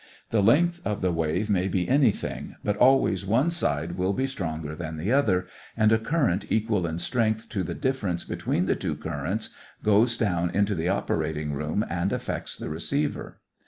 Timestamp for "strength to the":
6.97-7.75